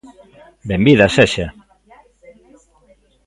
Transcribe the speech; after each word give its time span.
Benvida 0.67 1.07
sexa. 1.17 1.47